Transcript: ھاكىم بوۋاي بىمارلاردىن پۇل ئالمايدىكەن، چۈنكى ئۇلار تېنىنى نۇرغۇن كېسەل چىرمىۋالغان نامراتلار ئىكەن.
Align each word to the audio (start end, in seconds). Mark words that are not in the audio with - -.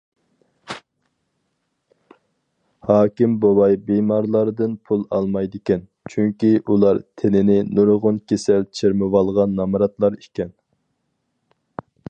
ھاكىم 2.87 3.35
بوۋاي 3.43 3.75
بىمارلاردىن 3.89 4.73
پۇل 4.89 5.03
ئالمايدىكەن، 5.17 5.83
چۈنكى 6.13 6.51
ئۇلار 6.71 7.03
تېنىنى 7.23 7.59
نۇرغۇن 7.81 8.17
كېسەل 8.33 8.67
چىرمىۋالغان 8.79 9.55
نامراتلار 9.61 10.17
ئىكەن. 10.23 10.51